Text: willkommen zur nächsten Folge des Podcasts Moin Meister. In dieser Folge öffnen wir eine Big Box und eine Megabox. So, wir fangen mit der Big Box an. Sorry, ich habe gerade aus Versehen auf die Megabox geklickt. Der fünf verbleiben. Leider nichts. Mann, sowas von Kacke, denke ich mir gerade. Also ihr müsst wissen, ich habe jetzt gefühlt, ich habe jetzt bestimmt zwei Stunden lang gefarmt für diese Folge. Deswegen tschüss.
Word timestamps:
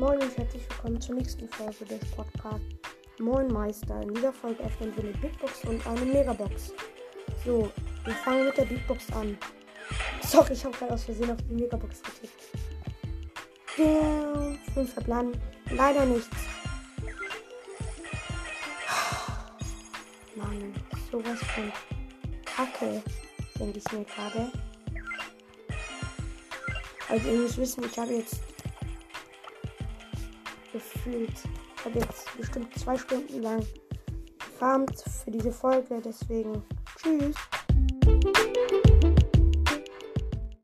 willkommen 0.00 0.98
zur 0.98 1.14
nächsten 1.16 1.46
Folge 1.50 1.84
des 1.84 2.00
Podcasts 2.12 2.64
Moin 3.18 3.48
Meister. 3.48 4.00
In 4.00 4.14
dieser 4.14 4.32
Folge 4.32 4.62
öffnen 4.64 4.96
wir 4.96 5.04
eine 5.04 5.12
Big 5.18 5.38
Box 5.38 5.62
und 5.66 5.86
eine 5.86 6.06
Megabox. 6.06 6.72
So, 7.44 7.70
wir 8.06 8.14
fangen 8.14 8.46
mit 8.46 8.56
der 8.56 8.64
Big 8.64 8.86
Box 8.86 9.12
an. 9.12 9.36
Sorry, 10.22 10.54
ich 10.54 10.64
habe 10.64 10.74
gerade 10.74 10.94
aus 10.94 11.04
Versehen 11.04 11.30
auf 11.30 11.36
die 11.42 11.54
Megabox 11.54 12.02
geklickt. 12.02 12.34
Der 13.76 14.56
fünf 14.72 14.94
verbleiben. 14.94 15.32
Leider 15.70 16.06
nichts. 16.06 16.30
Mann, 20.34 20.74
sowas 21.12 21.40
von 21.54 21.70
Kacke, 22.46 23.02
denke 23.58 23.78
ich 23.78 23.92
mir 23.92 24.06
gerade. 24.06 24.50
Also 27.10 27.28
ihr 27.28 27.38
müsst 27.38 27.58
wissen, 27.58 27.84
ich 27.84 27.98
habe 27.98 28.14
jetzt 28.14 28.40
gefühlt, 30.72 31.32
ich 31.76 31.84
habe 31.84 31.98
jetzt 31.98 32.36
bestimmt 32.36 32.78
zwei 32.78 32.96
Stunden 32.96 33.42
lang 33.42 33.64
gefarmt 34.38 35.02
für 35.24 35.30
diese 35.30 35.52
Folge. 35.52 36.00
Deswegen 36.04 36.62
tschüss. 37.00 37.34